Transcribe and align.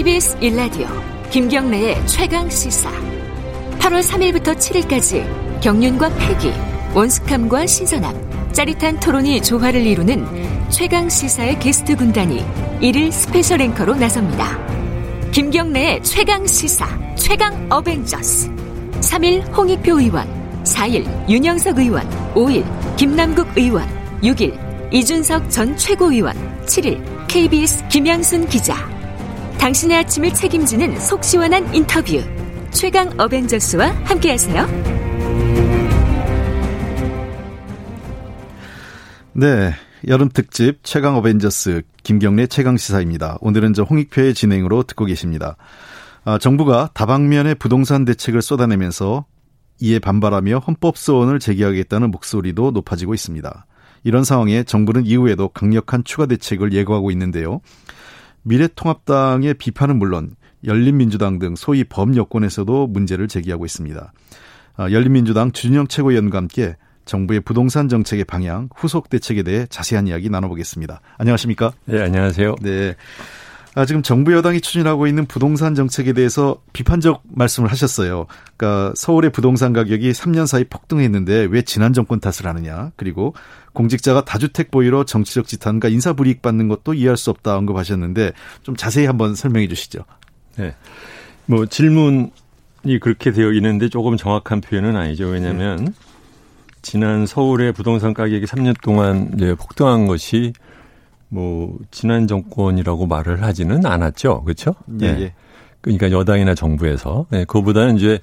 KBS 0.00 0.38
1라디오 0.38 0.88
김경래의 1.30 2.06
최강 2.06 2.48
시사 2.48 2.90
8월 3.80 4.02
3일부터 4.02 4.56
7일까지 4.56 5.60
경륜과 5.60 6.08
패기, 6.16 6.54
원숙함과 6.94 7.66
신선함, 7.66 8.50
짜릿한 8.50 8.98
토론이 9.00 9.42
조화를 9.42 9.84
이루는 9.84 10.70
최강 10.70 11.06
시사의 11.10 11.58
게스트 11.58 11.96
군단이 11.96 12.42
1일 12.80 13.12
special 13.12 13.60
앵커로 13.60 13.94
나섭니다. 13.96 14.58
김경래의 15.32 16.02
최강 16.02 16.46
시사, 16.46 16.86
최강 17.16 17.66
어벤져스. 17.70 18.48
3일 19.02 19.54
홍익표 19.54 20.00
의원, 20.00 20.26
4일 20.64 21.28
윤영석 21.28 21.76
의원, 21.76 22.08
5일 22.32 22.96
김남국 22.96 23.48
의원, 23.54 23.86
6일 24.22 24.94
이준석 24.94 25.50
전 25.50 25.76
최고위원, 25.76 26.34
7일 26.64 27.04
KBS 27.28 27.86
김양순 27.88 28.48
기자. 28.48 28.99
당신의 29.60 29.98
아침을 29.98 30.32
책임지는 30.32 30.98
속 30.98 31.22
시원한 31.22 31.74
인터뷰. 31.74 32.18
최강 32.70 33.10
어벤져스와 33.20 33.90
함께하세요. 34.04 34.66
네. 39.34 39.74
여름 40.08 40.30
특집 40.30 40.78
최강 40.82 41.14
어벤져스 41.16 41.82
김경래 42.02 42.46
최강 42.46 42.78
시사입니다. 42.78 43.36
오늘은 43.42 43.74
저 43.74 43.82
홍익표의 43.82 44.32
진행으로 44.32 44.84
듣고 44.84 45.04
계십니다. 45.04 45.58
아, 46.24 46.38
정부가 46.38 46.88
다방면의 46.94 47.56
부동산 47.56 48.06
대책을 48.06 48.40
쏟아내면서 48.40 49.26
이에 49.78 49.98
반발하며 49.98 50.60
헌법 50.60 50.96
소원을 50.96 51.38
제기하겠다는 51.38 52.10
목소리도 52.10 52.70
높아지고 52.70 53.12
있습니다. 53.12 53.66
이런 54.04 54.24
상황에 54.24 54.62
정부는 54.62 55.04
이후에도 55.04 55.50
강력한 55.50 56.02
추가 56.02 56.24
대책을 56.24 56.72
예고하고 56.72 57.10
있는데요. 57.10 57.60
미래통합당의 58.42 59.54
비판은 59.54 59.98
물론 59.98 60.34
열린민주당 60.64 61.38
등 61.38 61.56
소위 61.56 61.84
범여권에서도 61.84 62.86
문제를 62.88 63.28
제기하고 63.28 63.64
있습니다. 63.64 64.12
아, 64.76 64.90
열린민주당 64.90 65.52
주진영 65.52 65.86
최고위원과 65.88 66.38
함께 66.38 66.76
정부의 67.04 67.40
부동산 67.40 67.88
정책의 67.88 68.24
방향, 68.24 68.68
후속 68.74 69.08
대책에 69.08 69.42
대해 69.42 69.66
자세한 69.68 70.06
이야기 70.06 70.30
나눠보겠습니다. 70.30 71.00
안녕하십니까? 71.18 71.72
네, 71.86 72.02
안녕하세요. 72.02 72.56
네. 72.62 72.94
아, 73.74 73.86
지금 73.86 74.02
정부 74.02 74.32
여당이 74.32 74.60
추진하고 74.60 75.06
있는 75.06 75.26
부동산 75.26 75.74
정책에 75.74 76.12
대해서 76.12 76.60
비판적 76.72 77.22
말씀을 77.28 77.70
하셨어요. 77.70 78.26
그러니까 78.56 78.92
서울의 78.96 79.30
부동산 79.30 79.72
가격이 79.72 80.10
3년 80.10 80.46
사이 80.46 80.64
폭등했는데 80.64 81.46
왜 81.50 81.62
지난 81.62 81.92
정권 81.92 82.18
탓을 82.18 82.46
하느냐. 82.46 82.90
그리고 82.96 83.34
공직자가 83.72 84.24
다주택 84.24 84.70
보유로 84.70 85.04
정치적 85.04 85.46
지탄과 85.46 85.88
인사 85.88 86.12
불이익 86.12 86.42
받는 86.42 86.68
것도 86.68 86.94
이해할 86.94 87.16
수 87.16 87.30
없다 87.30 87.56
언급하셨는데 87.56 88.32
좀 88.62 88.76
자세히 88.76 89.06
한번 89.06 89.34
설명해 89.34 89.68
주시죠. 89.68 90.04
네. 90.56 90.74
뭐 91.46 91.66
질문이 91.66 92.30
그렇게 93.00 93.32
되어 93.32 93.52
있는데 93.52 93.88
조금 93.88 94.16
정확한 94.16 94.60
표현은 94.60 94.96
아니죠. 94.96 95.26
왜냐하면 95.26 95.84
네. 95.84 95.92
지난 96.82 97.26
서울의 97.26 97.72
부동산 97.72 98.14
가격이 98.14 98.46
3년 98.46 98.80
동안 98.82 99.30
이제 99.34 99.54
폭등한 99.54 100.06
것이 100.06 100.52
뭐 101.28 101.78
지난 101.90 102.26
정권이라고 102.26 103.06
말을 103.06 103.42
하지는 103.42 103.86
않았죠. 103.86 104.42
그렇죠? 104.44 104.74
예, 105.00 105.06
예. 105.06 105.34
그러니까 105.80 106.10
여당이나 106.10 106.54
정부에서 106.54 107.26
네, 107.30 107.44
그거보다는 107.44 107.96
이제 107.96 108.18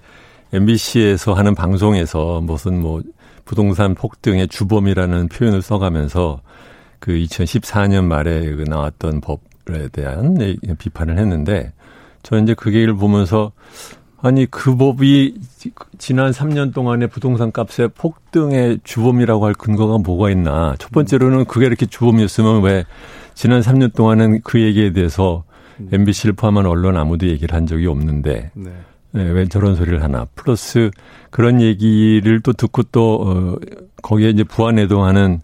MBC에서 0.54 1.34
하는 1.34 1.56
방송에서 1.56 2.42
무슨 2.42 2.82
뭐 2.82 3.02
부동산 3.48 3.96
폭등의 3.96 4.50
주범이라는 4.50 5.30
표현을 5.30 5.62
써가면서 5.62 6.42
그 7.00 7.14
2014년 7.14 8.04
말에 8.04 8.42
그 8.56 8.66
나왔던 8.68 9.22
법에 9.22 9.88
대한 9.92 10.38
비판을 10.78 11.18
했는데 11.18 11.72
저는 12.24 12.44
이제 12.44 12.54
그 12.54 12.74
얘기를 12.74 12.94
보면서 12.94 13.54
아니 14.20 14.46
그 14.48 14.76
법이 14.76 15.36
지난 15.98 16.32
3년 16.32 16.74
동안의 16.74 17.08
부동산 17.08 17.52
값의 17.52 17.90
폭등의 17.96 18.80
주범이라고 18.84 19.46
할 19.46 19.54
근거가 19.54 20.00
뭐가 20.00 20.30
있나. 20.32 20.76
첫 20.78 20.92
번째로는 20.92 21.46
그게 21.46 21.68
이렇게 21.68 21.86
주범이었으면 21.86 22.64
왜 22.64 22.84
지난 23.34 23.62
3년 23.62 23.94
동안은 23.96 24.42
그 24.44 24.60
얘기에 24.62 24.92
대해서 24.92 25.46
MBC를 25.92 26.34
포함한 26.34 26.66
언론 26.66 26.98
아무도 26.98 27.28
얘기를 27.28 27.56
한 27.56 27.66
적이 27.68 27.88
없는데 27.88 28.52
네. 28.56 28.72
네, 29.12 29.24
왜 29.24 29.48
저런 29.48 29.76
소리를 29.76 30.04
하나. 30.04 30.26
플러스 30.36 30.92
그런 31.32 31.62
얘기를 31.62 32.40
또 32.42 32.54
듣고 32.54 32.84
또 32.92 33.22
어, 33.22 33.56
거기에 34.02 34.30
이제 34.30 34.44
부안해동하는 34.44 35.42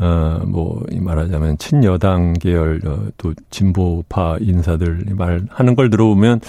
어, 0.00 0.40
뭐, 0.44 0.82
이 0.90 0.98
말하자면, 0.98 1.58
친여당 1.58 2.32
계열, 2.32 2.80
어, 2.84 3.06
또 3.16 3.32
진보파 3.50 4.38
인사들 4.40 5.04
말하는 5.10 5.76
걸 5.76 5.88
들어보면, 5.88 6.40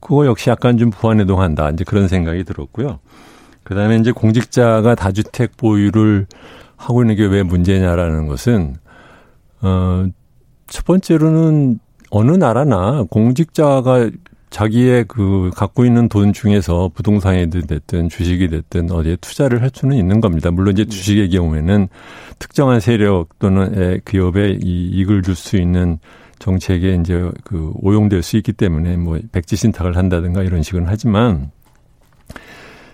그거 0.00 0.24
역시 0.24 0.48
약간 0.48 0.78
좀 0.78 0.88
부안해동한다. 0.88 1.70
이제 1.70 1.84
그런 1.84 2.08
생각이 2.08 2.44
들었고요. 2.44 3.00
그 3.64 3.74
다음에 3.74 3.96
이제 3.96 4.12
공직자가 4.12 4.94
다주택 4.94 5.58
보유를 5.58 6.26
하고 6.76 7.02
있는 7.02 7.16
게 7.16 7.26
왜 7.26 7.42
문제냐라는 7.42 8.28
것은, 8.28 8.76
어, 9.60 10.06
첫 10.66 10.86
번째로는 10.86 11.78
어느 12.10 12.32
나라나 12.32 13.04
공직자가 13.10 14.08
자기의 14.56 15.04
그 15.06 15.50
갖고 15.54 15.84
있는 15.84 16.08
돈 16.08 16.32
중에서 16.32 16.90
부동산이 16.94 17.50
됐든 17.50 18.08
주식이 18.08 18.48
됐든 18.48 18.90
어디에 18.90 19.16
투자를 19.16 19.60
할 19.60 19.70
수는 19.70 19.98
있는 19.98 20.22
겁니다. 20.22 20.50
물론 20.50 20.72
이제 20.72 20.84
네. 20.84 20.88
주식의 20.88 21.28
경우에는 21.28 21.88
특정한 22.38 22.80
세력 22.80 23.38
또는 23.38 24.00
기업에 24.06 24.56
이 24.62 24.88
이익을 24.94 25.20
줄 25.20 25.34
수 25.34 25.58
있는 25.58 25.98
정책에 26.38 26.94
이제 26.94 27.30
그 27.44 27.70
오용될 27.82 28.22
수 28.22 28.38
있기 28.38 28.54
때문에 28.54 28.96
뭐 28.96 29.18
백지 29.30 29.56
신탁을 29.56 29.94
한다든가 29.94 30.42
이런 30.42 30.62
식은 30.62 30.84
하지만 30.86 31.50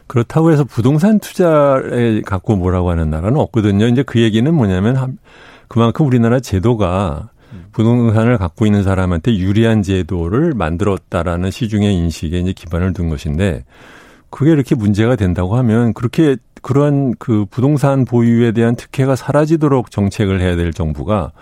그렇다고 0.09 0.51
해서 0.51 0.65
부동산 0.65 1.21
투자에 1.21 2.22
갖고 2.22 2.56
뭐라고 2.56 2.91
하는 2.91 3.09
나라는 3.09 3.39
없거든요. 3.39 3.87
이제 3.87 4.03
그 4.03 4.21
얘기는 4.21 4.53
뭐냐면 4.53 5.17
그만큼 5.69 6.06
우리나라 6.06 6.41
제도가 6.41 7.31
부동산을 7.72 8.38
갖고 8.38 8.66
있는 8.66 8.83
사람한테 8.83 9.37
유리한 9.37 9.83
제도를 9.83 10.53
만들었다라는 10.55 11.50
시중의 11.50 11.94
인식에 11.94 12.38
이제 12.38 12.53
기반을 12.53 12.93
둔 12.93 13.09
것인데 13.09 13.65
그게 14.31 14.53
이렇게 14.53 14.75
문제가 14.75 15.16
된다고 15.16 15.56
하면 15.56 15.93
그렇게 15.93 16.37
그러한 16.62 17.15
그 17.19 17.44
부동산 17.50 18.05
보유에 18.05 18.53
대한 18.53 18.77
특혜가 18.77 19.16
사라지도록 19.16 19.91
정책을 19.91 20.41
해야 20.41 20.56
될 20.56 20.72
정부가 20.72 21.33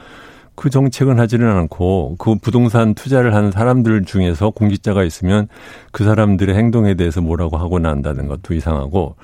그 0.54 0.68
정책은 0.68 1.18
하지는 1.18 1.48
않고 1.48 2.16
그 2.18 2.34
부동산 2.36 2.94
투자를 2.94 3.34
하는 3.34 3.50
사람들 3.50 4.04
중에서 4.04 4.50
공직자가 4.50 5.04
있으면 5.04 5.48
그 5.92 6.04
사람들의 6.04 6.54
행동에 6.54 6.94
대해서 6.94 7.20
뭐라고 7.20 7.56
하고 7.56 7.78
난다는 7.78 8.28
것도 8.28 8.54
이상하고 8.54 9.16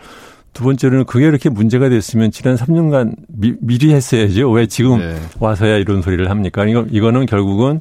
두 0.57 0.65
번째로는 0.65 1.05
그게 1.05 1.27
이렇게 1.27 1.51
문제가 1.51 1.91
됐으면 1.91 2.31
지난 2.31 2.57
3년간 2.57 3.15
미, 3.29 3.53
미리 3.61 3.93
했어야죠. 3.93 4.51
왜 4.51 4.67
지금 4.67 5.01
네. 5.01 5.15
와서야 5.39 5.77
이런 5.77 6.01
소리를 6.01 6.31
합니까? 6.31 6.65
이거, 6.65 6.87
이거는 6.91 7.27
결국은 7.27 7.81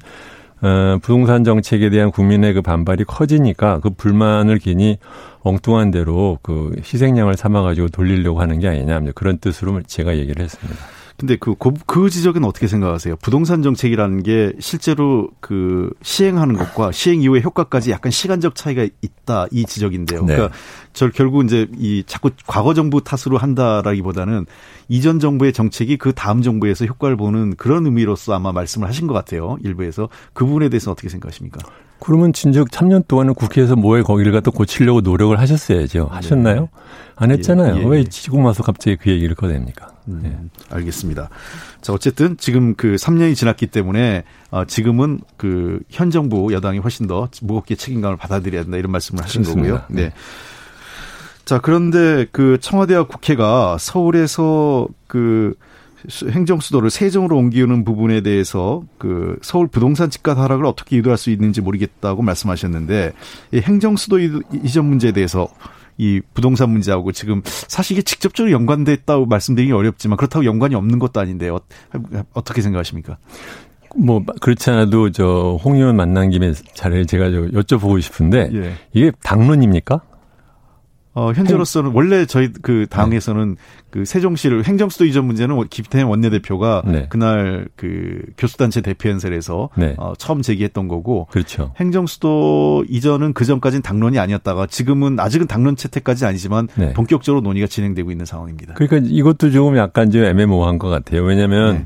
어, 0.61 0.97
부동산 1.01 1.45
정책에 1.45 1.89
대한 1.89 2.11
국민의 2.11 2.53
그 2.53 2.61
반발이 2.61 3.05
커지니까 3.05 3.79
그 3.79 3.91
불만을 3.91 4.59
괜히 4.59 4.97
엉뚱한 5.43 5.91
대로 5.91 6.37
그 6.41 6.75
희생양을 6.79 7.37
삼아가지고 7.37 7.87
돌리려고 7.89 8.41
하는 8.41 8.59
게 8.59 8.67
아니냐. 8.67 8.99
그런 9.15 9.37
뜻으로 9.37 9.81
제가 9.87 10.17
얘기를 10.17 10.43
했습니다. 10.43 10.77
근데 11.17 11.37
그, 11.37 11.55
그, 11.55 11.71
그 11.85 12.09
지적은 12.09 12.43
어떻게 12.43 12.67
생각하세요? 12.67 13.15
부동산 13.17 13.61
정책이라는 13.61 14.23
게 14.23 14.51
실제로 14.59 15.29
그 15.39 15.89
시행하는 16.01 16.55
것과 16.55 16.91
시행 16.91 17.21
이후의 17.21 17.41
효과까지 17.41 17.91
약간 17.91 18.11
시간적 18.11 18.55
차이가 18.55 18.85
있다 19.01 19.47
이 19.51 19.65
지적인데요. 19.65 20.25
네. 20.25 20.35
그러니까 20.35 20.57
저 20.91 21.09
결국 21.09 21.45
이제 21.45 21.67
이 21.77 22.03
자꾸 22.05 22.31
과거 22.45 22.73
정부 22.73 23.01
탓으로 23.01 23.37
한다라기보다는 23.37 24.45
이전 24.89 25.19
정부의 25.19 25.53
정책이 25.53 25.97
그 25.97 26.11
다음 26.13 26.41
정부에서 26.41 26.85
효과를 26.85 27.15
보는 27.15 27.55
그런 27.55 27.85
의미로서 27.85 28.33
아마 28.33 28.51
말씀을 28.51 28.87
하신 28.87 29.07
것 29.07 29.13
같아요. 29.13 29.57
일부에서 29.63 30.09
그 30.33 30.45
부분에 30.45 30.67
대해서 30.67 30.91
어떻게 30.91 31.07
생각하십니까? 31.07 31.59
그러면 31.99 32.33
진즉 32.33 32.69
3년 32.69 33.07
동안은 33.07 33.33
국회에서 33.33 33.75
뭐에 33.75 34.01
거기를 34.03 34.31
갖다 34.31 34.51
고치려고 34.51 35.01
노력을 35.01 35.37
하셨어야죠. 35.39 36.09
하셨나요? 36.11 36.61
네. 36.61 36.67
안 37.15 37.31
했잖아요. 37.31 37.77
예, 37.77 37.81
예. 37.81 37.85
왜 37.85 38.03
지금 38.03 38.43
와서 38.43 38.61
갑자기 38.61 38.97
그 38.97 39.09
얘기를 39.09 39.35
꺼냅니까? 39.35 39.87
음, 40.09 40.19
네. 40.21 40.37
알겠습니다. 40.69 41.29
자, 41.81 41.93
어쨌든 41.93 42.35
지금 42.37 42.75
그 42.75 42.95
3년이 42.95 43.35
지났기 43.35 43.67
때문에 43.67 44.23
어, 44.51 44.65
지금은 44.65 45.21
그 45.37 45.79
현 45.89 46.11
정부 46.11 46.51
여당이 46.53 46.79
훨씬 46.79 47.07
더 47.07 47.29
무겁게 47.41 47.75
책임감을 47.75 48.17
받아들여야 48.17 48.63
된다 48.63 48.77
이런 48.77 48.91
말씀을 48.91 49.23
하신 49.23 49.43
그렇습니다. 49.43 49.81
거고요. 49.81 49.95
네. 49.95 50.09
네. 50.09 50.13
자, 51.45 51.59
그런데 51.59 52.25
그 52.31 52.57
청와대와 52.59 53.05
국회가 53.07 53.77
서울에서 53.79 54.87
그 55.07 55.53
행정 56.31 56.59
수도를 56.59 56.89
세종으로 56.89 57.37
옮기는 57.37 57.83
부분에 57.83 58.21
대해서 58.21 58.83
그 58.97 59.37
서울 59.41 59.67
부동산 59.67 60.09
집값 60.09 60.37
하락을 60.37 60.65
어떻게 60.65 60.97
유도할 60.97 61.17
수 61.17 61.29
있는지 61.29 61.61
모르겠다고 61.61 62.21
말씀하셨는데 62.21 63.13
이 63.53 63.57
행정 63.59 63.95
수도 63.95 64.19
이전 64.19 64.85
문제에 64.85 65.11
대해서 65.11 65.47
이 65.97 66.21
부동산 66.33 66.69
문제하고 66.71 67.11
지금 67.13 67.41
사실 67.45 67.93
이게 67.93 68.01
직접적으로 68.01 68.51
연관됐다고 68.51 69.25
말씀드리기 69.27 69.71
어렵지만 69.71 70.17
그렇다고 70.17 70.45
연관이 70.45 70.75
없는 70.75 70.99
것도 70.99 71.19
아닌데 71.19 71.49
어, 71.49 71.61
어떻게 72.33 72.61
생각하십니까? 72.61 73.17
뭐 73.95 74.21
그렇지 74.41 74.69
않아도 74.71 75.09
저 75.11 75.57
홍 75.63 75.75
의원 75.77 75.95
만난 75.95 76.29
김에 76.29 76.53
자리를 76.73 77.05
제가 77.05 77.29
여쭤보고 77.29 78.01
싶은데 78.01 78.49
예. 78.53 78.73
이게 78.93 79.11
당론입니까? 79.23 80.01
어, 81.15 81.31
현재로서는 81.31 81.91
원래 81.93 82.25
저희 82.25 82.49
그 82.61 82.87
당에서는 82.89 83.55
네. 83.55 83.61
그 83.89 84.03
세종시를 84.03 84.65
행정수도 84.65 85.05
이전 85.05 85.25
문제는 85.25 85.65
김태현 85.69 86.07
원내대표가 86.07 86.83
네. 86.85 87.05
그날 87.07 87.69
그 87.77 88.21
교수단체 88.37 88.81
대표연설에서 88.81 89.69
네. 89.77 89.95
어, 89.97 90.11
처음 90.17 90.41
제기했던 90.41 90.89
거고 90.89 91.27
그렇죠. 91.31 91.71
행정수도 91.77 92.83
이전은 92.89 93.31
그 93.31 93.45
전까지는 93.45 93.81
당론이 93.81 94.19
아니었다가 94.19 94.67
지금은 94.67 95.17
아직은 95.17 95.47
당론 95.47 95.77
채택까지 95.77 96.25
아니지만 96.25 96.67
네. 96.75 96.91
본격적으로 96.91 97.41
논의가 97.41 97.67
진행되고 97.67 98.11
있는 98.11 98.25
상황입니다. 98.25 98.73
그러니까 98.73 99.09
이것도 99.09 99.51
조금 99.51 99.77
약간 99.77 100.11
좀 100.11 100.25
애매모호한 100.25 100.77
것 100.79 100.89
같아요. 100.89 101.23
왜냐하면 101.23 101.75
네. 101.75 101.85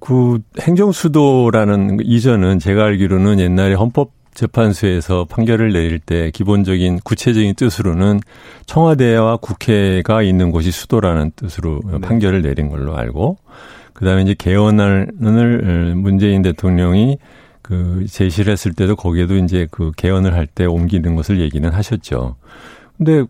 그 0.00 0.38
행정수도라는 0.58 1.98
이전은 2.02 2.60
제가 2.60 2.84
알기로는 2.84 3.40
옛날에 3.40 3.74
헌법 3.74 4.15
재판소에서 4.36 5.24
판결을 5.24 5.72
내릴 5.72 5.98
때 5.98 6.30
기본적인 6.30 7.00
구체적인 7.02 7.54
뜻으로는 7.54 8.20
청와대와 8.66 9.38
국회가 9.38 10.22
있는 10.22 10.52
곳이 10.52 10.70
수도라는 10.70 11.32
뜻으로 11.34 11.80
네. 11.90 11.98
판결을 11.98 12.42
내린 12.42 12.68
걸로 12.68 12.96
알고 12.96 13.38
그다음에 13.94 14.22
이제 14.22 14.34
개헌을 14.38 15.12
문재인 15.96 16.42
대통령이 16.42 17.18
그 17.62 18.04
제시를 18.08 18.52
했을 18.52 18.74
때도 18.74 18.94
거기에도 18.94 19.36
이제 19.36 19.66
그 19.70 19.90
개헌을 19.96 20.34
할 20.34 20.46
때 20.46 20.66
옮기는 20.66 21.16
것을 21.16 21.40
얘기는 21.40 21.68
하셨죠. 21.68 22.36
근데 22.96 23.24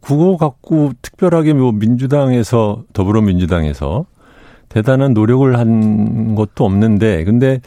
그거 0.00 0.36
갖고 0.36 0.92
특별하게 1.02 1.52
뭐 1.52 1.70
민주당에서 1.72 2.82
더불어민주당에서 2.92 4.06
대단한 4.68 5.12
노력을 5.12 5.58
한 5.58 6.34
것도 6.34 6.64
없는데 6.64 7.24
근데 7.24 7.60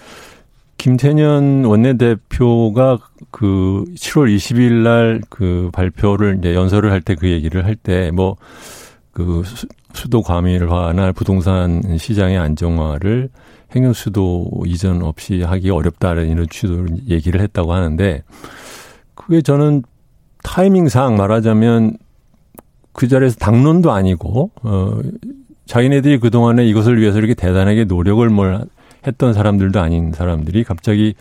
김태년 0.79 1.65
원내대표가 1.65 2.97
그 3.31 3.83
7월 3.95 4.33
20일 4.33 4.71
날 4.81 5.21
그 5.29 5.69
발표를 5.73 6.37
이제 6.39 6.55
연설을 6.55 6.91
할 6.91 7.01
때 7.01 7.15
그 7.15 7.29
얘기를 7.29 7.65
할 7.65 7.75
때 7.75 8.09
뭐 8.11 8.37
그 9.11 9.43
수도 9.93 10.21
과밀화나 10.21 11.11
부동산 11.11 11.81
시장의 11.97 12.37
안정화를 12.37 13.29
행정 13.75 13.91
수도 13.91 14.49
이전 14.65 15.03
없이 15.03 15.41
하기 15.41 15.69
어렵다는 15.69 16.29
이런 16.29 16.47
취지로 16.49 16.85
얘기를 17.09 17.41
했다고 17.41 17.73
하는데 17.73 18.23
그게 19.15 19.41
저는 19.41 19.83
타이밍상 20.43 21.17
말하자면 21.17 21.97
그 22.93 23.09
자리에서 23.09 23.35
당론도 23.37 23.91
아니고 23.91 24.51
어 24.63 24.99
자기네들이 25.65 26.19
그동안에 26.19 26.65
이것을 26.67 27.01
위해서 27.01 27.17
이렇게 27.17 27.33
대단하게 27.33 27.83
노력을 27.83 28.27
뭘 28.29 28.61
했던 29.05 29.33
사람들도 29.33 29.79
아닌 29.79 30.11
사람들이 30.11 30.63
갑자기 30.63 31.15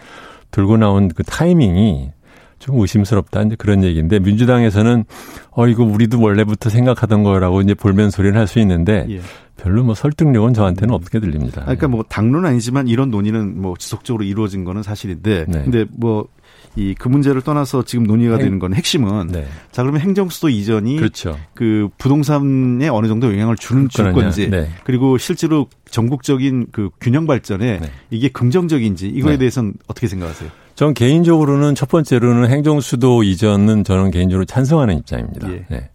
들고 0.50 0.76
나온 0.76 1.08
그 1.08 1.22
타이밍이 1.22 2.10
좀 2.58 2.81
의심스럽다. 2.81 3.43
이제 3.43 3.56
그런 3.56 3.84
얘기인데 3.84 4.19
민주당에서는 4.19 5.05
어 5.50 5.66
이거 5.69 5.84
우리도 5.84 6.20
원래부터 6.20 6.70
생각하던 6.70 7.22
거라고 7.22 7.60
이제 7.60 7.75
볼멘 7.75 8.10
소리를 8.10 8.37
할 8.38 8.49
수 8.49 8.58
있는데 8.60 9.06
예. 9.10 9.20
별로 9.58 9.84
뭐 9.84 9.94
설득력은 9.94 10.55
저한테는 10.55 10.94
없게 10.94 11.20
들립니다. 11.20 11.60
그러니까 11.62 11.88
뭐 11.88 12.02
당론은 12.08 12.49
아니지만 12.49 12.88
이런 12.88 13.10
논의는 13.10 13.60
뭐 13.60 13.75
지속적으로 13.76 14.25
이루어진 14.25 14.64
거는 14.64 14.82
사실인데 14.82 15.44
네. 15.49 15.62
근데 15.64 15.84
뭐 15.90 16.28
이 16.76 16.94
그 16.99 17.08
문제를 17.08 17.43
떠나서 17.43 17.84
지금 17.84 18.05
논의가 18.05 18.34
행, 18.37 18.44
되는 18.44 18.58
건 18.58 18.75
핵심은 18.75 19.28
네. 19.28 19.46
자 19.72 19.82
그러면 19.82 20.00
행정수도 20.00 20.49
이전이 20.49 20.96
그렇죠. 20.96 21.37
그 21.55 21.88
부동산에 21.99 22.88
어느 22.88 23.08
정도 23.08 23.32
영향을 23.32 23.56
주는 23.56 23.88
줄 23.88 24.12
건지 24.12 24.49
네. 24.49 24.69
그리고 24.84 25.19
실제로 25.19 25.66
전국적인 25.90 26.69
그 26.72 26.90
균형 27.00 27.26
발전에 27.26 27.81
네. 27.81 27.90
이게 28.10 28.28
긍정적인지 28.28 29.08
이거에 29.08 29.32
네. 29.32 29.38
대해서는 29.38 29.75
어떻게 29.88 30.06
생각하세요? 30.06 30.50
전 30.78 30.94
개인적으로는 30.94 31.75
첫 31.75 31.88
번째로는 31.88 32.48
행정수도 32.50 33.25
이전은 33.25 33.82
저는 33.82 34.12
개인적으로 34.12 34.44
찬성하는 34.44 34.98
입장입니다. 34.98 35.50
예. 35.50 35.64
네. 35.69 35.90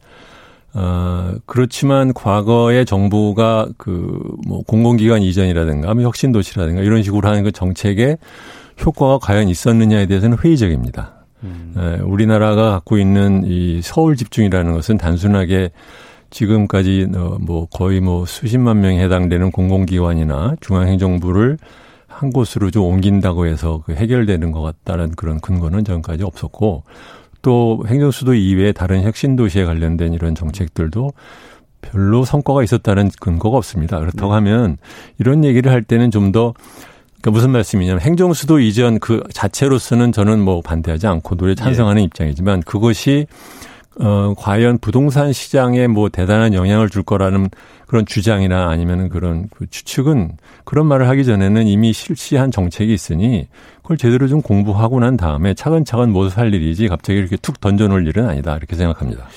어, 0.74 1.36
그렇지만 1.46 2.14
과거에 2.14 2.84
정부가 2.84 3.70
그 3.78 4.20
뭐 4.46 4.62
공공기관 4.64 5.22
이전이라든가 5.22 5.94
뭐 5.94 6.04
혁신도시라든가 6.04 6.82
이런 6.82 7.02
식으로 7.02 7.30
하는 7.30 7.44
그 7.44 7.54
정책에 7.54 8.18
효과가 8.86 9.20
과연 9.20 9.48
있었느냐에 9.48 10.06
대해서는 10.06 10.38
회의적입니다. 10.38 11.14
음. 11.44 11.74
에, 11.78 12.02
우리나라가 12.02 12.72
갖고 12.72 12.98
있는 12.98 13.44
이 13.46 13.80
서울 13.82 14.18
집중이라는 14.18 14.74
것은 14.74 14.98
단순하게 14.98 15.72
지금까지 16.30 17.08
어, 17.16 17.38
뭐 17.40 17.68
거의 17.68 18.02
뭐 18.02 18.26
수십만 18.26 18.82
명에 18.82 19.02
해당되는 19.02 19.52
공공기관이나 19.52 20.58
중앙행정부를 20.60 21.58
한 22.14 22.32
곳으로 22.32 22.72
좀 22.72 22.84
옮긴다고 22.84 23.48
해서 23.48 23.82
그 23.86 23.94
해결되는 23.94 24.52
것 24.52 24.62
같다는 24.62 25.12
그런 25.12 25.40
근거는 25.40 25.84
전까지 25.84 26.24
없었고 26.24 26.84
또 27.42 27.84
행정수도 27.88 28.34
이외에 28.34 28.72
다른 28.72 29.04
혁신 29.04 29.36
도시에 29.36 29.66
관련된 29.66 30.14
이런 30.14 30.36
정책들도 30.36 31.12
별로 31.82 32.24
성과가 32.24 32.64
있었다는 32.64 33.10
근거가 33.20 33.58
없습니다. 33.58 34.00
그렇다고 34.00 34.30
네. 34.30 34.36
하면 34.36 34.78
이런 35.20 35.44
얘기를 35.44 35.72
할 35.72 35.84
때는 35.84 36.12
좀더 36.12 36.54
그러니까 37.22 37.32
무슨 37.32 37.52
말씀이냐면 37.52 38.02
행정수도 38.02 38.60
이전 38.60 39.00
그 39.00 39.24
자체로서는 39.34 40.12
저는 40.12 40.40
뭐 40.40 40.62
반대하지 40.62 41.08
않고 41.08 41.36
노래 41.36 41.56
찬성하는 41.56 42.02
예. 42.02 42.06
입장이지만 42.06 42.62
그것이 42.62 43.28
어 44.00 44.34
과연 44.36 44.80
부동산 44.80 45.34
시장에 45.34 45.88
뭐 45.88 46.10
대단한 46.10 46.54
영향을 46.54 46.90
줄 46.90 47.04
거라는 47.04 47.50
그런 47.86 48.06
주장이나 48.06 48.70
아니면은 48.70 49.08
그런 49.10 49.50
그 49.56 49.68
추측은 49.70 50.38
그런 50.64 50.88
말을 50.88 51.08
하기 51.10 51.26
전에는 51.26 51.68
이미 51.68 51.94
실시한 51.94 52.50
정책이 52.50 52.92
있으니 52.92 53.48
그걸 53.84 53.98
제대로 53.98 54.28
좀 54.28 54.42
공부하고 54.42 55.00
난 55.00 55.16
다음에 55.16 55.54
차근차근 55.54 56.12
모두 56.12 56.32
할 56.36 56.54
일이지 56.54 56.88
갑자기 56.88 57.20
이렇게 57.20 57.38
툭 57.38 57.62
던져놓을 57.62 58.08
일은 58.08 58.28
아니다 58.28 58.58
이렇게 58.58 58.76
생각합니다. 58.76 59.28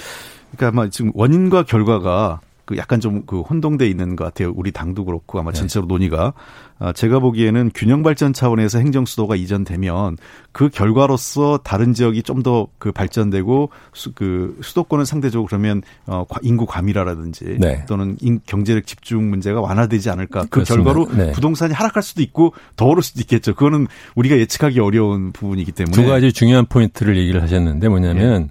그러니까 0.56 0.80
아마 0.80 0.88
지금 0.88 1.12
원인과 1.14 1.64
결과가 1.64 2.40
그 2.66 2.76
약간 2.76 3.00
좀 3.00 3.22
그 3.26 3.40
혼동돼 3.40 3.88
있는 3.88 4.14
것 4.16 4.24
같아요. 4.24 4.52
우리 4.54 4.70
당도 4.72 5.04
그렇고 5.06 5.40
아마 5.40 5.50
네. 5.52 5.58
전체로 5.58 5.86
논의가 5.86 6.34
아, 6.78 6.92
제가 6.92 7.20
보기에는 7.20 7.70
균형 7.74 8.02
발전 8.02 8.34
차원에서 8.34 8.78
행정 8.78 9.06
수도가 9.06 9.34
이전되면 9.36 10.18
그 10.52 10.68
결과로서 10.68 11.58
다른 11.64 11.94
지역이 11.94 12.22
좀 12.22 12.42
더 12.42 12.66
그 12.78 12.92
발전되고 12.92 13.70
수, 13.94 14.12
그 14.12 14.58
수도권은 14.62 15.04
상대적으로 15.04 15.46
그러면 15.46 15.82
어 16.06 16.24
인구 16.42 16.66
과밀화라든지 16.66 17.56
네. 17.58 17.84
또는 17.88 18.16
인, 18.20 18.40
경제력 18.46 18.86
집중 18.86 19.30
문제가 19.30 19.60
완화되지 19.60 20.10
않을까. 20.10 20.42
그 20.42 20.48
그렇습니다. 20.48 20.92
결과로 20.92 21.16
네. 21.16 21.32
부동산이 21.32 21.72
하락할 21.72 22.02
수도 22.02 22.22
있고 22.22 22.52
더 22.76 22.86
오를 22.86 23.02
수도 23.02 23.20
있겠죠. 23.20 23.54
그거는 23.54 23.86
우리가 24.14 24.36
예측하기 24.38 24.80
어려운 24.80 25.32
부분이기 25.32 25.72
때문에 25.72 25.94
두 25.94 26.06
가지 26.06 26.32
중요한 26.32 26.66
포인트를 26.66 27.16
얘기를 27.16 27.42
하셨는데 27.42 27.88
뭐냐면 27.88 28.42
네. 28.42 28.48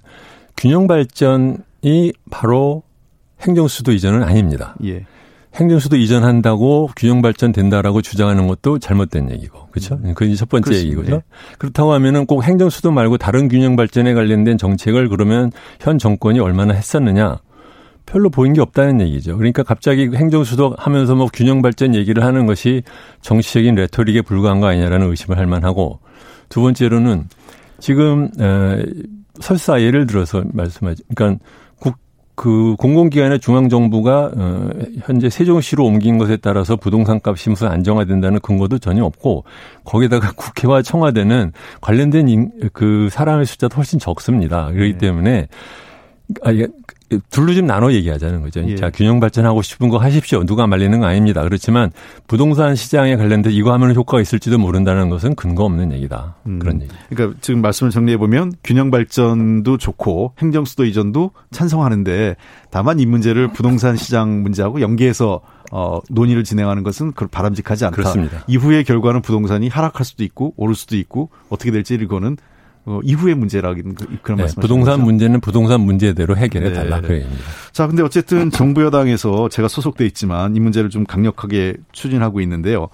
균형 0.56 0.86
발전이 0.86 2.12
바로 2.30 2.82
행정수도 3.40 3.92
이전은 3.92 4.22
아닙니다. 4.22 4.74
예. 4.84 5.04
행정수도 5.54 5.96
이전한다고 5.96 6.90
균형 6.96 7.22
발전된다라고 7.22 8.02
주장하는 8.02 8.46
것도 8.46 8.78
잘못된 8.78 9.30
얘기고, 9.30 9.68
그렇죠? 9.70 9.98
음. 10.04 10.12
그게 10.14 10.34
첫 10.34 10.48
번째 10.48 10.68
그렇습니다. 10.68 11.00
얘기고요. 11.00 11.16
네. 11.16 11.22
그렇다고 11.58 11.92
하면은 11.94 12.26
꼭 12.26 12.42
행정수도 12.44 12.90
말고 12.90 13.16
다른 13.16 13.48
균형 13.48 13.74
발전에 13.74 14.12
관련된 14.12 14.58
정책을 14.58 15.08
그러면 15.08 15.50
현 15.80 15.98
정권이 15.98 16.40
얼마나 16.40 16.74
했었느냐? 16.74 17.38
별로 18.04 18.30
보인 18.30 18.52
게 18.52 18.60
없다는 18.60 19.00
얘기죠. 19.00 19.36
그러니까 19.36 19.62
갑자기 19.62 20.08
행정수도 20.14 20.74
하면서 20.78 21.14
뭐 21.14 21.28
균형 21.32 21.60
발전 21.60 21.94
얘기를 21.94 22.22
하는 22.22 22.46
것이 22.46 22.82
정치적인 23.20 23.74
레토릭에 23.74 24.22
불과한 24.22 24.60
거 24.60 24.68
아니냐라는 24.68 25.10
의심을 25.10 25.38
할 25.38 25.46
만하고 25.46 25.98
두 26.48 26.60
번째로는 26.60 27.24
지금 27.80 28.30
에 28.38 28.84
설사 29.40 29.82
예를 29.82 30.06
들어서 30.06 30.44
말씀하지, 30.52 31.02
그러니까 31.14 31.44
그 32.36 32.76
공공기관의 32.78 33.40
중앙정부가 33.40 34.30
어, 34.36 34.68
현재 35.00 35.30
세종시로 35.30 35.84
옮긴 35.84 36.18
것에 36.18 36.36
따라서 36.36 36.76
부동산 36.76 37.18
값이 37.24 37.48
무슨 37.48 37.68
안정화된다는 37.68 38.40
근거도 38.40 38.78
전혀 38.78 39.04
없고 39.04 39.44
거기다가 39.84 40.32
국회와 40.36 40.82
청와대는 40.82 41.52
관련된 41.80 42.28
인, 42.28 42.50
그 42.74 43.08
사람의 43.10 43.46
숫자도 43.46 43.76
훨씬 43.76 43.98
적습니다. 43.98 44.70
그렇기 44.70 44.92
네. 44.92 44.98
때문에 44.98 45.48
아, 46.42 46.50
둘로 47.30 47.54
좀 47.54 47.66
나눠 47.66 47.92
얘기하자는 47.92 48.42
거죠. 48.42 48.64
예. 48.68 48.74
자, 48.74 48.90
균형 48.90 49.20
발전하고 49.20 49.62
싶은 49.62 49.88
거 49.88 49.98
하십시오. 49.98 50.44
누가 50.44 50.66
말리는 50.66 50.98
거 50.98 51.06
아닙니다. 51.06 51.42
그렇지만 51.42 51.92
부동산 52.26 52.74
시장에 52.74 53.16
관련된 53.16 53.52
이거 53.52 53.72
하면 53.72 53.94
효과가 53.94 54.20
있을지도 54.20 54.58
모른다는 54.58 55.08
것은 55.08 55.36
근거 55.36 55.64
없는 55.64 55.92
얘기다. 55.92 56.34
음. 56.46 56.58
그런 56.58 56.82
얘기. 56.82 56.92
그러니까 57.10 57.38
지금 57.40 57.62
말씀을 57.62 57.90
정리해 57.90 58.16
보면 58.16 58.54
균형 58.64 58.90
발전도 58.90 59.78
좋고 59.78 60.32
행정 60.38 60.64
수도 60.64 60.84
이전도 60.84 61.30
찬성하는데 61.52 62.36
다만 62.70 62.98
이 62.98 63.06
문제를 63.06 63.52
부동산 63.52 63.96
시장 63.96 64.42
문제하고 64.42 64.80
연계해서 64.80 65.40
어, 65.72 66.00
논의를 66.10 66.44
진행하는 66.44 66.82
것은 66.82 67.12
그걸 67.12 67.28
바람직하지 67.28 67.84
않다. 67.86 67.94
그렇습니다. 67.96 68.44
이후의 68.46 68.84
결과는 68.84 69.22
부동산이 69.22 69.68
하락할 69.68 70.04
수도 70.04 70.24
있고 70.24 70.54
오를 70.56 70.74
수도 70.74 70.96
있고 70.96 71.30
어떻게 71.48 71.70
될지 71.70 71.94
이거는 71.94 72.36
어, 72.86 73.00
이후의 73.02 73.34
문제라는 73.34 73.94
그, 73.96 74.06
그런 74.22 74.36
네, 74.36 74.42
말씀. 74.44 74.60
부동산 74.60 75.02
문제는 75.02 75.40
부동산 75.40 75.80
문제대로 75.80 76.36
해결해 76.36 76.72
달라 76.72 77.00
네, 77.00 77.08
그 77.08 77.14
얘기입니다. 77.14 77.44
자, 77.72 77.86
근데 77.88 78.02
어쨌든 78.02 78.50
정부 78.50 78.82
여당에서 78.84 79.48
제가 79.48 79.66
소속돼 79.66 80.06
있지만 80.06 80.54
이 80.54 80.60
문제를 80.60 80.88
좀 80.88 81.04
강력하게 81.04 81.74
추진하고 81.90 82.40
있는데요. 82.40 82.88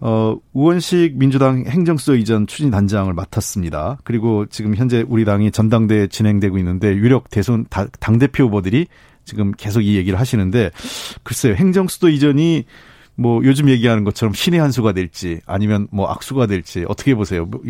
어, 0.00 0.36
우원식 0.52 1.16
민주당 1.16 1.64
행정수도 1.66 2.16
이전 2.16 2.46
추진 2.46 2.70
단장을 2.70 3.12
맡았습니다. 3.14 3.98
그리고 4.04 4.44
지금 4.46 4.74
현재 4.74 5.02
우리 5.08 5.24
당이 5.24 5.50
전당대회 5.50 6.08
진행되고 6.08 6.58
있는데 6.58 6.88
유력 6.88 7.30
대선 7.30 7.64
당 7.70 8.18
대표 8.18 8.44
후보들이 8.44 8.86
지금 9.24 9.52
계속 9.52 9.80
이 9.80 9.96
얘기를 9.96 10.20
하시는데 10.20 10.70
글쎄요 11.22 11.54
행정수도 11.54 12.10
이전이 12.10 12.66
뭐 13.16 13.42
요즘 13.44 13.68
얘기하는 13.68 14.04
것처럼 14.04 14.34
신의 14.34 14.60
한 14.60 14.70
수가 14.70 14.92
될지 14.92 15.40
아니면 15.46 15.88
뭐 15.90 16.06
악수가 16.08 16.46
될지 16.46 16.84
어떻게 16.86 17.14
보세요? 17.14 17.46
뭐 17.46 17.60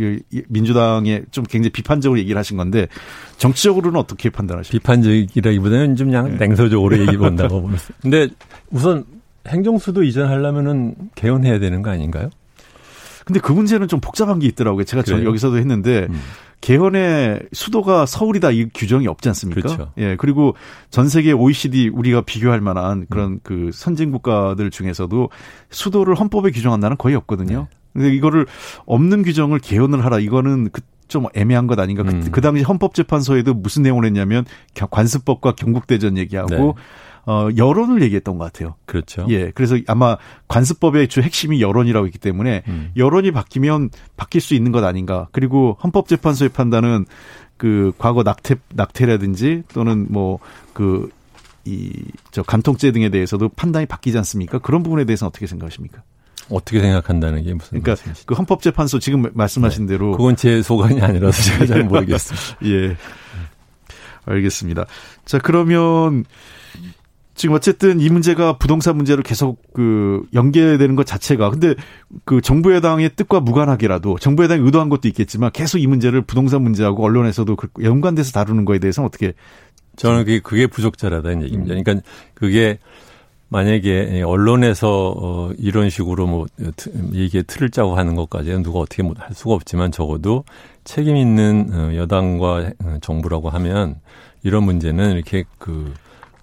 민주당에 0.49 1.23
좀 1.31 1.45
굉장히 1.45 1.71
비판적으로 1.71 2.19
얘기를 2.19 2.37
하신 2.39 2.57
건데 2.57 2.89
정치적으로는 3.39 3.99
어떻게 3.99 4.29
판단하십니까? 4.29 4.79
비판적이라기보다는 4.83 5.97
좀 5.97 6.09
그냥 6.09 6.33
네. 6.33 6.47
냉소적으로 6.47 6.99
얘기 6.99 7.17
본다고 7.17 7.63
보면. 7.63 7.79
근데 8.03 8.29
우선 8.71 9.05
행정수도 9.47 10.03
이전하려면은 10.03 10.97
개헌해야 11.15 11.61
되는 11.61 11.81
거 11.83 11.91
아닌가요? 11.91 12.31
근데 13.27 13.41
그 13.41 13.51
문제는 13.51 13.89
좀 13.89 14.01
복잡한 14.01 14.39
게 14.39 14.47
있더라고요. 14.47 14.85
제가 14.85 15.03
저 15.03 15.25
여기서도 15.25 15.59
했는데 15.59 16.07
음. 16.09 16.21
개헌의 16.61 17.43
수도가 17.53 18.07
서울이다 18.07 18.53
이 18.53 18.69
규정이 18.73 19.09
없지 19.09 19.29
않습니까? 19.31 19.63
그렇죠. 19.63 19.93
예. 19.99 20.15
그리고 20.17 20.55
전 20.91 21.09
세계 21.09 21.33
OECD 21.33 21.89
우리가 21.89 22.21
비교할 22.21 22.61
만한 22.61 23.07
그런 23.11 23.33
음. 23.33 23.41
그 23.43 23.71
선진 23.73 24.13
국가들 24.13 24.71
중에서도 24.71 25.29
수도를 25.71 26.15
헌법에 26.15 26.53
규정한다는 26.53 26.97
거의 26.97 27.17
없거든요. 27.17 27.67
네. 27.69 27.77
근데 27.93 28.15
이거를 28.15 28.47
없는 28.85 29.25
규정을 29.25 29.59
개헌을 29.59 30.05
하라 30.05 30.21
이거는 30.21 30.71
그좀 30.71 31.27
애매한 31.35 31.67
것 31.67 31.81
아닌가. 31.81 32.05
그, 32.05 32.11
음. 32.11 32.21
그, 32.21 32.31
그 32.31 32.41
당시 32.41 32.63
헌법재판소에도 32.63 33.55
무슨 33.55 33.83
내용을 33.83 34.05
했냐면 34.05 34.45
관습법과 34.89 35.57
경국대전 35.57 36.17
얘기하고 36.17 36.77
네. 36.77 36.83
어, 37.27 37.49
여론을 37.57 38.03
얘기했던 38.03 38.39
것 38.39 38.45
같아요. 38.45 38.77
그렇죠. 38.87 39.27
예. 39.29 39.51
그래서 39.51 39.77
아마 39.89 40.17
관습법의 40.47 41.09
주 41.09 41.21
핵심이 41.21 41.61
여론이라고 41.61 42.07
했기 42.07 42.19
때문에 42.19 42.63
음. 42.69 42.93
여론이 42.97 43.33
바뀌면 43.33 43.91
바뀔 44.17 44.41
수 44.41 44.55
있는 44.55 44.71
것 44.71 44.85
아닌가. 44.85 45.27
그리고 45.33 45.77
헌법재판소의 45.83 46.51
판단은 46.51 47.05
그 47.57 47.93
과거 47.99 48.23
낙태, 48.23 48.55
낙태라든지 48.75 49.65
또는 49.75 50.07
뭐그 50.09 51.11
이저 51.65 52.45
간통죄 52.45 52.93
등에 52.93 53.09
대해서도 53.09 53.49
판단이 53.49 53.87
바뀌지 53.87 54.17
않습니까? 54.19 54.59
그런 54.61 54.85
부분에 54.85 55.05
대해서는 55.05 55.29
어떻게 55.29 55.49
생각하십니까? 55.49 56.03
어떻게 56.49 56.81
생각한다는 56.81 57.43
게 57.43 57.55
무슨 57.55 57.71
그러니까 57.71 57.91
말씀이시죠? 57.91 58.27
그 58.27 58.35
헌법재판소 58.35 59.01
지금 59.01 59.25
말씀하신 59.35 59.87
네. 59.87 59.95
대로 59.95 60.13
그건 60.13 60.37
제 60.37 60.63
소관이 60.63 61.01
아니라서 61.01 61.43
제가 61.43 61.67
잘 61.67 61.83
모르겠습니다. 61.83 62.59
예. 62.71 62.97
알겠습니다. 64.27 64.87
자, 65.25 65.39
그러면 65.39 66.25
지금 67.37 67.55
어쨌든 67.55 68.01
이 68.01 68.09
문제가 68.09 68.57
부동산 68.57 68.97
문제로 68.97 69.23
계속 69.23 69.61
그 69.75 70.25
연계되는 70.35 70.97
것 70.97 71.05
자체가 71.07 71.51
근데 71.51 71.75
그 72.25 72.41
정부 72.41 72.75
여당의 72.75 73.11
뜻과 73.15 73.41
무관하게라도 73.41 74.19
정부 74.19 74.43
여당이 74.43 74.63
의도한 74.65 74.89
것도 74.89 75.07
있겠지만 75.09 75.51
계속 75.53 75.79
이 75.79 75.87
문제를 75.87 76.23
부동산 76.23 76.63
문제하고 76.63 77.05
언론에서도 77.05 77.55
그 77.57 77.69
연관돼서 77.83 78.33
다루는 78.33 78.65
거에 78.65 78.79
대해서는 78.79 79.07
어떻게 79.07 79.35
저는 79.97 80.25
그게 80.25 80.41
그게 80.41 80.67
부적절하다는 80.67 81.43
얘기입니다. 81.45 81.75
음. 81.75 81.83
그러니까 81.83 82.07
그게 82.35 82.79
만약에 83.49 84.23
언론에서 84.23 85.15
어 85.17 85.53
이런 85.59 85.91
식으로 85.91 86.27
뭐 86.27 86.47
얘기에 87.13 87.43
틀을 87.43 87.71
짜고 87.71 87.97
하는 87.97 88.15
것까지는 88.17 88.63
누가 88.63 88.81
어떻게 88.81 89.03
뭐할 89.03 89.35
수가 89.35 89.55
없지만 89.55 89.93
적어도 89.93 90.45
책임 90.85 91.17
있는 91.17 91.69
어, 91.73 91.95
여당과 91.95 92.71
어, 92.83 92.99
정부라고 93.03 93.51
하면 93.51 93.97
이런 94.43 94.65
문제는 94.65 95.13
이렇게 95.13 95.45
그 95.59 95.93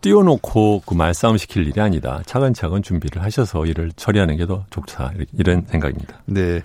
띄워놓고 0.04 0.84
그 0.86 0.94
말싸움 0.94 1.38
시킬 1.38 1.66
일이 1.66 1.80
아니다. 1.82 2.22
차근차근 2.26 2.84
준비를 2.84 3.24
하셔서 3.24 3.66
일을 3.66 3.92
처리하는 3.96 4.38
게 4.38 4.46
더 4.46 4.66
좋다. 4.70 5.14
이런 5.38 5.66
생각입니다. 5.70 6.20
네. 6.26 6.62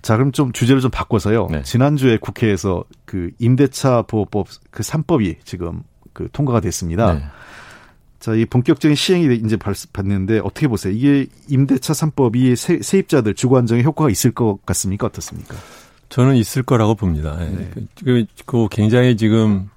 자, 0.00 0.16
그럼 0.16 0.32
좀 0.32 0.50
주제를 0.52 0.80
좀 0.80 0.90
바꿔서요. 0.90 1.48
네. 1.50 1.62
지난주에 1.62 2.16
국회에서 2.16 2.84
그 3.04 3.30
임대차 3.38 4.02
보호법 4.02 4.46
그 4.70 4.82
3법이 4.82 5.36
지금 5.44 5.82
그 6.14 6.28
통과가 6.32 6.60
됐습니다. 6.60 7.12
네. 7.14 7.24
자, 8.18 8.34
이 8.34 8.46
본격적인 8.46 8.94
시행이 8.96 9.42
이제 9.44 9.58
받는데 9.92 10.38
어떻게 10.38 10.66
보세요? 10.66 10.92
이게 10.92 11.26
임대차 11.48 11.92
3법이 11.92 12.56
세, 12.56 12.80
세입자들 12.80 13.34
주거 13.34 13.58
안정에 13.58 13.82
효과가 13.82 14.10
있을 14.10 14.32
것 14.32 14.64
같습니까? 14.64 15.06
어떻습니까? 15.06 15.54
저는 16.08 16.36
있을 16.36 16.62
거라고 16.62 16.94
봅니다. 16.94 17.36
예. 17.42 17.50
네. 17.50 17.70
그, 18.02 18.24
그 18.46 18.68
굉장히 18.70 19.16
지금 19.18 19.68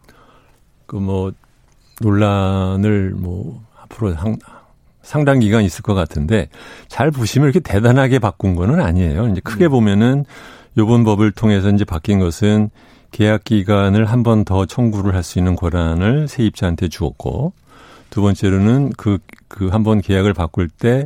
그뭐 0.86 1.34
논란을 2.02 3.14
뭐 3.16 3.62
앞으로 3.84 4.14
상, 4.16 4.38
상당 5.02 5.40
기간 5.40 5.64
있을 5.64 5.82
것 5.82 5.94
같은데 5.94 6.50
잘 6.88 7.12
보시면 7.12 7.48
이렇게 7.50 7.60
대단하게 7.60 8.20
바꾼 8.20 8.56
거는 8.56 8.80
아니에요. 8.82 9.28
이제 9.30 9.42
크게 9.44 9.66
음. 9.66 9.72
보면은 9.72 10.26
요번 10.78 11.04
법을 11.04 11.32
통해서 11.32 11.70
이제 11.70 11.84
바뀐 11.86 12.20
것은 12.20 12.70
계약 13.12 13.44
기간을 13.44 14.06
한 14.06 14.24
번 14.24 14.46
더 14.46 14.66
청구를 14.66 15.14
할 15.16 15.24
수 15.24 15.38
있는 15.40 15.56
권한을 15.56 16.28
세입자한테 16.30 16.88
주었고 16.88 17.54
두 18.10 18.22
번째로는 18.22 18.92
그 18.98 19.18
그 19.50 19.70
한 19.70 19.84
번 19.84 20.00
계약을 20.02 20.34
바꿀 20.34 20.70
때 20.70 21.06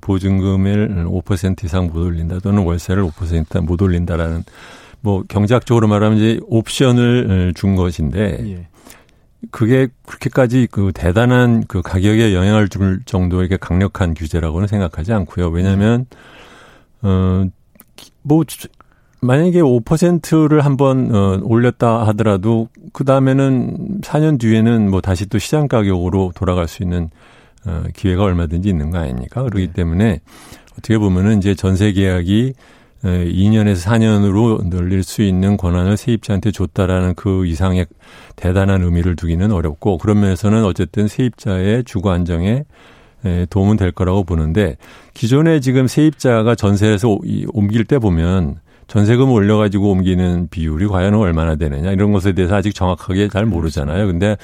보증금을 0.00 1.04
5% 1.06 1.64
이상 1.64 1.88
못 1.88 1.96
올린다 1.96 2.38
또는 2.40 2.62
월세를 2.64 3.04
5%못 3.04 3.82
올린다라는 3.82 4.44
뭐 5.02 5.22
경제학적으로 5.28 5.86
말하면 5.88 6.16
이제 6.16 6.40
옵션을 6.46 7.52
준 7.54 7.76
것인데 7.76 8.38
예. 8.48 8.66
그게 9.50 9.88
그렇게까지 10.06 10.68
그 10.70 10.92
대단한 10.94 11.64
그 11.66 11.82
가격에 11.82 12.34
영향을 12.34 12.68
줄 12.68 13.00
정도의 13.04 13.48
강력한 13.60 14.14
규제라고는 14.14 14.68
생각하지 14.68 15.12
않고요. 15.12 15.48
왜냐하면 15.48 16.06
어뭐 17.02 18.44
만약에 19.20 19.60
5%를 19.60 20.64
한번 20.64 21.14
어 21.14 21.40
올렸다 21.42 22.06
하더라도 22.08 22.68
그 22.92 23.04
다음에는 23.04 24.00
4년 24.02 24.38
뒤에는 24.38 24.90
뭐 24.90 25.00
다시 25.00 25.26
또 25.26 25.38
시장 25.38 25.66
가격으로 25.66 26.32
돌아갈 26.34 26.68
수 26.68 26.82
있는 26.82 27.10
어 27.66 27.84
기회가 27.94 28.24
얼마든지 28.24 28.68
있는 28.68 28.90
거 28.90 28.98
아닙니까? 28.98 29.42
그렇기 29.42 29.68
네. 29.68 29.72
때문에 29.72 30.20
어떻게 30.72 30.98
보면은 30.98 31.38
이제 31.38 31.54
전세 31.54 31.92
계약이 31.92 32.52
2년에서 33.04 33.86
4년으로 33.86 34.70
늘릴 34.70 35.02
수 35.02 35.22
있는 35.22 35.56
권한을 35.56 35.96
세입자한테 35.96 36.52
줬다라는 36.52 37.14
그 37.14 37.46
이상의 37.46 37.86
대단한 38.34 38.82
의미를 38.82 39.14
두기는 39.14 39.52
어렵고 39.52 39.98
그런 39.98 40.20
면에서는 40.20 40.64
어쨌든 40.64 41.06
세입자의 41.06 41.84
주거 41.84 42.12
안정에 42.12 42.64
도움은 43.50 43.76
될 43.76 43.92
거라고 43.92 44.24
보는데 44.24 44.76
기존에 45.12 45.60
지금 45.60 45.86
세입자가 45.86 46.54
전세에서 46.54 47.18
옮길 47.52 47.84
때 47.84 47.98
보면 47.98 48.56
전세금 48.86 49.30
올려가지고 49.30 49.90
옮기는 49.90 50.48
비율이 50.50 50.88
과연 50.88 51.14
얼마나 51.14 51.56
되느냐 51.56 51.92
이런 51.92 52.12
것에 52.12 52.32
대해서 52.32 52.56
아직 52.56 52.74
정확하게 52.74 53.28
잘 53.28 53.46
모르잖아요. 53.46 54.06
근데 54.06 54.36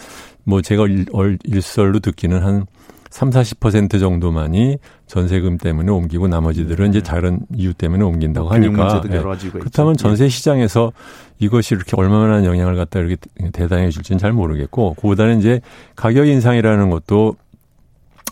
뭐 0.44 0.62
제가 0.62 0.86
일, 0.86 1.06
일설로 1.44 2.00
듣기는 2.00 2.42
한 2.42 2.66
3, 3.10 3.30
40% 3.30 3.98
정도만이 3.98 4.78
전세금 5.06 5.58
때문에 5.58 5.90
옮기고 5.90 6.28
나머지들은 6.28 6.90
네. 6.90 6.98
이제 6.98 7.02
다른 7.02 7.40
이유 7.54 7.74
때문에 7.74 8.04
옮긴다고 8.04 8.48
하니까 8.50 9.02
네. 9.02 9.20
그렇다면 9.50 9.96
전세 9.96 10.28
시장에서 10.28 10.92
이것이 11.40 11.74
이렇게 11.74 11.96
얼마나 11.96 12.44
영향을 12.44 12.76
갖다 12.76 13.00
이렇게 13.00 13.16
대단해 13.52 13.90
줄지는 13.90 14.18
잘 14.18 14.32
모르겠고 14.32 14.94
그보다는 14.94 15.40
이제 15.40 15.60
가격 15.96 16.28
인상이라는 16.28 16.88
것도 16.90 17.34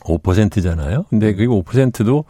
5%잖아요. 0.00 1.04
근데 1.10 1.32
그게 1.32 1.46
5%도 1.46 2.24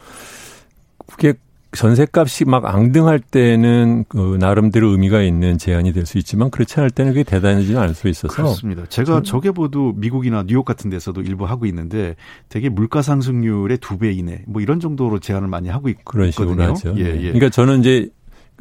그게 1.06 1.34
전세값이 1.72 2.46
막 2.46 2.64
앙등할 2.64 3.20
때는 3.20 4.04
그 4.08 4.36
나름대로 4.40 4.88
의미가 4.90 5.20
있는 5.22 5.58
제한이 5.58 5.92
될 5.92 6.06
수 6.06 6.16
있지만 6.18 6.50
그렇지 6.50 6.80
않을 6.80 6.90
때는 6.90 7.12
그게 7.12 7.22
대단하지 7.24 7.76
않을 7.76 7.94
수 7.94 8.08
있어서 8.08 8.34
그렇습니다. 8.34 8.86
제가 8.88 9.22
저게 9.22 9.50
보도 9.50 9.92
미국이나 9.94 10.44
뉴욕 10.46 10.64
같은 10.64 10.88
데서도 10.88 11.20
일부 11.20 11.44
하고 11.44 11.66
있는데 11.66 12.16
되게 12.48 12.68
물가 12.70 13.02
상승률의 13.02 13.78
두 13.78 13.98
배 13.98 14.12
이내 14.12 14.42
뭐 14.46 14.62
이런 14.62 14.80
정도로 14.80 15.18
제한을 15.18 15.48
많이 15.48 15.68
하고 15.68 15.88
있거든요. 15.90 16.04
그런 16.04 16.30
식으로 16.30 16.62
하죠. 16.62 16.94
예, 16.96 17.04
예. 17.16 17.20
그러니까 17.32 17.50
저는 17.50 17.80
이제 17.80 18.08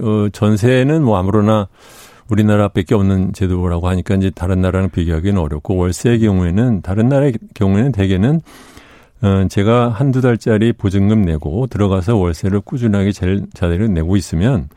어 0.01 0.27
전세는 0.31 1.03
뭐 1.03 1.17
아무로나 1.17 1.67
우리나라밖에 2.29 2.93
없는 2.93 3.31
제도라고 3.33 3.87
하니까 3.87 4.15
이제 4.15 4.29
다른 4.31 4.59
나라랑 4.61 4.89
비교하기는 4.89 5.39
어렵고 5.39 5.77
월세의 5.77 6.19
경우에는 6.19 6.81
다른 6.81 7.07
나라의 7.07 7.33
경우에는 7.53 7.93
대개는 7.93 8.35
어, 8.35 8.39
제가 9.49 9.89
한두 9.89 10.21
달짜리 10.21 10.73
보증금 10.73 11.23
내고 11.23 11.67
들어가서 11.67 12.17
월세를 12.17 12.61
꾸준하게 12.61 13.11
제 13.11 13.41
자대로 13.53 13.87
내고 13.87 14.15
있으면 14.15 14.69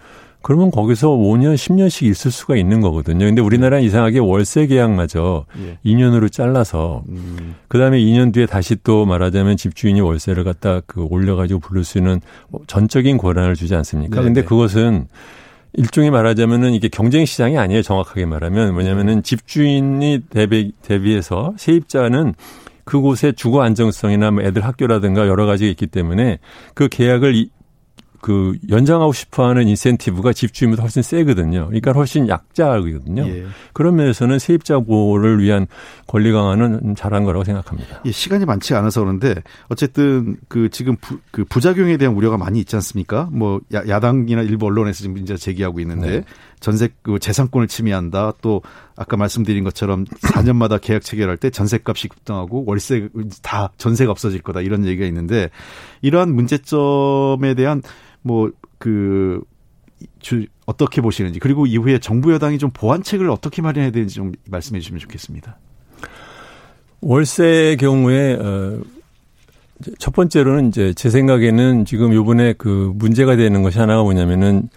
그러면 0.42 0.70
거기서 0.70 1.09
5년, 1.09 1.54
10년씩 1.54 2.06
있을 2.06 2.30
수가 2.30 2.56
있는 2.56 2.80
거거든요. 2.80 3.26
근데 3.26 3.42
우리나라는 3.42 3.85
이상하게 3.85 4.20
월세 4.20 4.66
계약마저 4.66 5.44
예. 5.62 5.78
2년으로 5.85 6.32
잘라서 6.32 7.02
음. 7.11 7.56
그다음에 7.68 7.99
2년 7.99 8.32
뒤에 8.32 8.47
다시 8.47 8.76
또 8.82 9.04
말하자면 9.04 9.59
집주인이 9.59 10.00
월세를 10.00 10.44
갖다 10.44 10.80
그 10.87 11.06
올려 11.11 11.37
가지고 11.37 11.61
부를 11.61 11.85
수 11.85 11.99
있는 11.99 12.20
전적인 12.66 13.18
권한을 13.18 13.54
주지 13.54 13.75
않습니까? 13.75 14.16
네네. 14.16 14.25
근데 14.25 14.42
그것은 14.42 15.09
일종의 15.75 16.11
말하자면은 16.11 16.73
이게 16.73 16.88
경쟁 16.88 17.26
시장이 17.26 17.59
아니에요. 17.59 17.82
정확하게 17.82 18.25
말하면 18.25 18.73
뭐냐면은 18.73 19.23
집주인이 19.23 20.23
대비 20.30 20.73
대비해서 20.82 21.52
세입자는 21.59 22.35
그곳에 22.90 23.30
주거 23.30 23.62
안정성이나 23.62 24.32
뭐 24.32 24.42
애들 24.42 24.64
학교라든가 24.64 25.28
여러 25.28 25.47
가지가 25.47 25.70
있기 25.70 25.87
때문에 25.87 26.40
그 26.75 26.88
계약을 26.88 27.37
이, 27.37 27.49
그 28.20 28.59
연장하고 28.68 29.12
싶어하는 29.12 29.68
인센티브가 29.68 30.32
집주인보다 30.32 30.82
훨씬 30.82 31.00
세거든요. 31.00 31.66
그러니까 31.66 31.92
훨씬 31.92 32.28
약자거든요. 32.28 33.23
예. 33.28 33.47
그런 33.75 33.94
면에서는 33.94 34.40
세입자 34.40 34.80
보호를 34.80 35.40
위한 35.40 35.68
권리 36.09 36.32
강화는 36.32 36.97
잘한 36.97 37.23
거라고 37.23 37.44
생각합니다. 37.44 38.02
예, 38.06 38.11
시간이 38.11 38.44
많지 38.44 38.75
않아서 38.75 39.02
그런데 39.02 39.37
어쨌든 39.68 40.38
그 40.49 40.68
지금 40.68 40.97
부, 41.00 41.20
그 41.30 41.44
부작용에 41.44 41.97
대한 41.97 42.16
우려가 42.16 42.38
많이 42.38 42.59
있지 42.59 42.75
않습니까? 42.75 43.28
뭐 43.30 43.61
야, 43.73 44.00
당이나 44.00 44.42
일부 44.42 44.66
언론에서 44.66 44.99
지금 44.99 45.14
문제 45.14 45.37
제기하고 45.37 45.78
있는데 45.78 46.11
네. 46.11 46.25
전세 46.61 46.88
그 47.02 47.19
재산권을 47.19 47.67
침해한다. 47.69 48.35
또 48.43 48.62
아까 48.97 49.17
말씀드린 49.17 49.64
것처럼 49.64 50.05
4년마다 50.05 50.81
계약 50.81 51.02
체결할 51.02 51.37
때 51.37 51.50
전세값이 51.50 52.09
급등하고 52.09 52.64
월세 52.67 53.09
다 53.43 53.73
전세가 53.79 54.11
없어질 54.11 54.43
거다 54.43 54.61
이런 54.61 54.87
얘기가 54.87 55.07
있는데 55.07 55.50
이러한 56.02 56.35
문제점에 56.35 57.55
대한 57.55 57.83
뭐그 58.23 59.43
주, 60.21 60.47
어떻게 60.67 61.00
보시는지 61.00 61.40
그리고 61.40 61.67
이후에 61.67 61.99
정부 61.99 62.33
여당이 62.33 62.59
좀 62.59 62.71
보완책을 62.71 63.31
어떻게 63.31 63.62
마련해야 63.62 63.90
되는지 63.90 64.14
좀 64.14 64.33
말씀해 64.49 64.81
주시면 64.81 65.00
좋겠습니다. 65.00 65.59
월세 67.00 67.76
경우에 67.81 68.35
어, 68.35 68.81
첫 69.99 70.12
번째로는 70.14 70.69
이제 70.69 70.93
제 70.95 71.09
생각에는 71.09 71.87
지금 71.87 72.12
요번에 72.12 72.52
그 72.52 72.93
문제가 72.95 73.37
되는 73.37 73.62
것이 73.62 73.79
하나가 73.79 74.02
뭐냐면은 74.02 74.69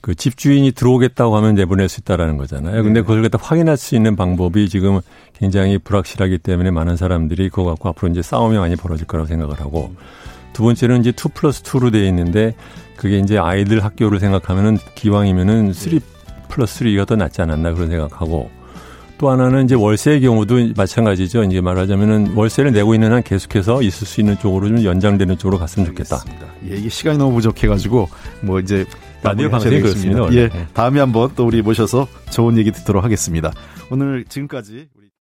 그 0.00 0.14
집주인이 0.14 0.72
들어오겠다고 0.72 1.36
하면 1.36 1.54
내보낼 1.54 1.88
수 1.88 2.00
있다라는 2.00 2.36
거잖아요. 2.38 2.82
근데 2.82 3.00
네. 3.00 3.06
그걸 3.06 3.22
갖다 3.22 3.38
확인할 3.40 3.76
수 3.76 3.94
있는 3.94 4.16
방법이 4.16 4.68
지금 4.68 5.00
굉장히 5.34 5.78
불확실하기 5.78 6.38
때문에 6.38 6.70
많은 6.70 6.96
사람들이 6.96 7.50
그거 7.50 7.64
갖고 7.64 7.88
앞으로 7.90 8.10
이제 8.10 8.22
싸움이 8.22 8.56
많이 8.56 8.76
벌어질 8.76 9.06
거라고 9.06 9.26
생각을 9.26 9.60
하고 9.60 9.94
두 10.52 10.62
번째는 10.62 11.00
이제 11.00 11.10
2 11.10 11.28
플러스 11.34 11.62
2로 11.62 11.92
되어 11.92 12.04
있는데 12.06 12.54
그게 12.96 13.18
이제 13.18 13.38
아이들 13.38 13.84
학교를 13.84 14.20
생각하면은 14.20 14.78
기왕이면은 14.94 15.72
3 15.72 16.00
플러스 16.48 16.84
3가 16.84 17.06
더 17.06 17.16
낫지 17.16 17.42
않았나 17.42 17.72
그런 17.72 17.88
생각하고 17.88 18.50
또 19.20 19.28
하나는 19.28 19.64
이제 19.64 19.74
월세의 19.74 20.22
경우도 20.22 20.72
마찬가지죠. 20.76 21.44
이제 21.44 21.60
말하자면은 21.60 22.32
월세를 22.34 22.72
내고 22.72 22.94
있는 22.94 23.12
한 23.12 23.22
계속해서 23.22 23.82
있을 23.82 24.06
수 24.06 24.20
있는 24.22 24.38
쪽으로 24.38 24.68
좀 24.68 24.82
연장되는 24.82 25.36
쪽으로 25.36 25.58
갔으면 25.58 25.88
좋겠다. 25.88 26.24
예, 26.70 26.76
이게 26.76 26.88
시간이 26.88 27.18
너무 27.18 27.34
부족해가지고 27.34 28.08
뭐 28.40 28.60
이제 28.60 28.86
라디오 29.22 29.50
방송이 29.50 29.80
그렇습니다. 29.80 30.32
예, 30.34 30.50
다음에 30.72 31.00
한번 31.00 31.30
또 31.36 31.46
우리 31.46 31.62
모셔서 31.62 32.08
좋은 32.30 32.56
얘기 32.58 32.70
듣도록 32.72 33.04
하겠습니다. 33.04 33.52
오늘 33.90 34.24
지금까지 34.24 34.88